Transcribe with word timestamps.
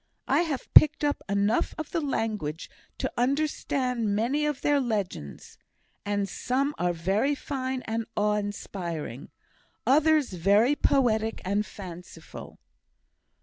I 0.27 0.41
have 0.41 0.67
picked 0.73 1.03
up 1.03 1.21
enough 1.29 1.75
of 1.77 1.91
the 1.91 2.01
language 2.01 2.71
to 2.97 3.13
understand 3.17 4.15
many 4.15 4.47
of 4.47 4.61
their 4.61 4.79
legends; 4.79 5.59
and 6.03 6.27
some 6.27 6.73
are 6.79 6.91
very 6.91 7.35
fine 7.35 7.83
and 7.83 8.07
awe 8.17 8.33
inspiring, 8.37 9.29
others 9.85 10.33
very 10.33 10.75
poetic 10.75 11.39
and 11.45 11.63
fanciful." 11.67 12.57